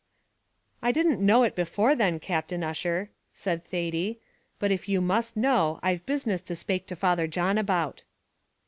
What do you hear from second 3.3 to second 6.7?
said Thady; "but if you must know, I've business to